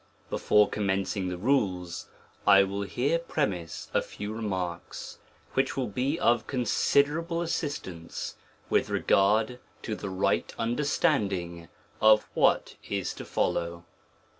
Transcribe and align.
Before 0.31 0.67
commencing 0.67 1.29
the 1.29 1.37
rules, 1.37 2.07
I 2.47 2.63
will 2.63 2.81
here 2.81 3.19
premise 3.19 3.87
a 3.93 4.01
few 4.01 4.33
remarks, 4.33 5.19
which 5.53 5.77
will 5.77 5.85
bo 5.85 6.15
of 6.19 6.47
considerable 6.47 7.43
assistance 7.43 8.35
with 8.67 8.89
regard 8.89 9.59
to 9.83 9.93
the 9.93 10.07
rigliv 10.07 10.57
understanding 10.57 11.67
of 12.01 12.27
what 12.33 12.77
is 12.89 13.13
to 13.13 13.25
follow. 13.25 13.85